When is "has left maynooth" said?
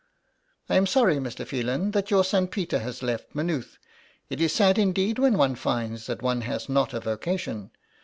2.79-3.77